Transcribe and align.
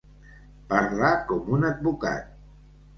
Parlar 0.71 1.13
com 1.29 1.55
un 1.59 1.71
advocat. 1.73 2.37